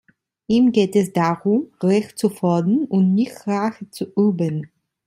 [0.47, 4.71] Ihm geht es darum, Recht zu fordern, und nicht Rache zu üben.